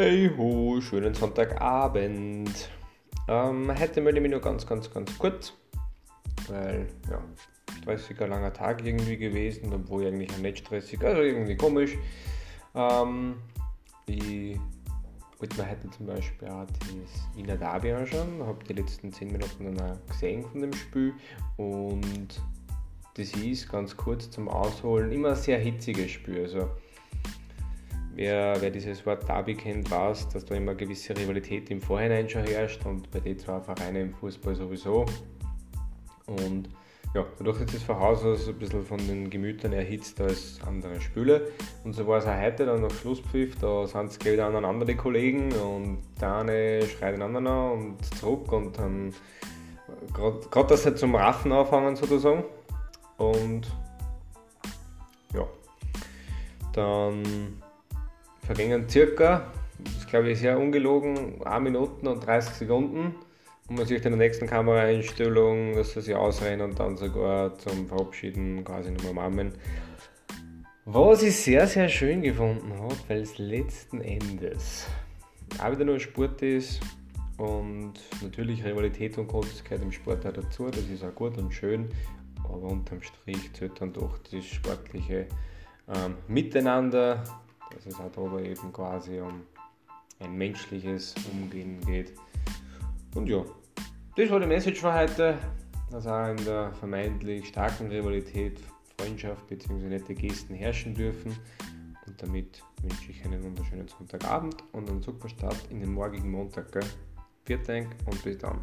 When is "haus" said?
38.00-38.24